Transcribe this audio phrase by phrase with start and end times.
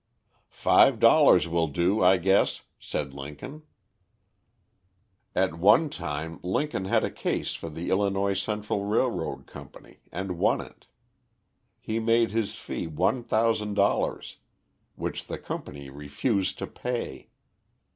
[0.49, 3.61] 'Five dollars will do, I guess,' said Lincoln."
[5.35, 10.39] At one time, Lincoln had a case for the Illinois Central Rail road Company, and
[10.39, 10.87] won it.
[11.79, 14.37] He made his fee one thousand dollars,
[14.95, 17.29] which the company refused to pay.